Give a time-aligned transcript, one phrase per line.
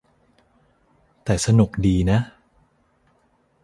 [1.23, 2.19] แต่สนุกดีนะ